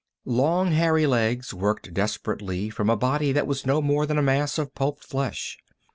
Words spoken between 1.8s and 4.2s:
desperately from a body that was no more than